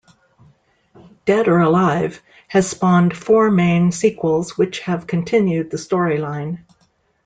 [1.25, 6.63] "Dead or Alive" has spawned four main sequels which have continued the storyline.